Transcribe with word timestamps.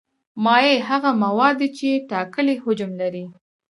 مایع 0.43 0.77
هغه 0.89 1.09
مواد 1.23 1.55
دي 1.61 1.69
چې 1.77 1.89
ټاکلی 2.11 2.55
حجم 2.63 2.91
لري. 3.01 3.25